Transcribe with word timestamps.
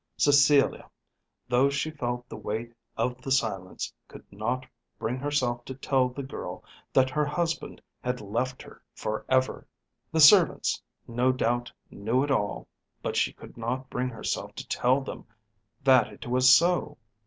Cecilia, 0.17 0.89
though 1.47 1.69
she 1.69 1.91
felt 1.91 2.27
the 2.27 2.35
weight 2.35 2.73
of 2.97 3.21
the 3.21 3.29
silence, 3.31 3.93
could 4.07 4.25
not 4.33 4.65
bring 4.97 5.17
herself 5.19 5.63
to 5.65 5.75
tell 5.75 6.09
the 6.09 6.23
girl 6.23 6.63
that 6.91 7.11
her 7.11 7.23
husband 7.23 7.79
had 8.03 8.19
left 8.19 8.63
her 8.63 8.81
for 8.95 9.23
ever. 9.29 9.67
The 10.11 10.19
servants 10.19 10.81
no 11.07 11.31
doubt 11.31 11.71
knew 11.91 12.23
it 12.23 12.31
all, 12.31 12.67
but 13.03 13.15
she 13.15 13.31
could 13.31 13.57
not 13.57 13.91
bring 13.91 14.09
herself 14.09 14.55
to 14.55 14.67
tell 14.67 15.01
them 15.01 15.23
that 15.83 16.07
it 16.07 16.25
was 16.25 16.49
so. 16.51 16.97